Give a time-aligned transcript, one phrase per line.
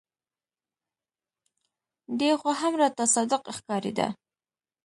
[2.19, 4.07] دى خو هم راته صادق ښکارېده.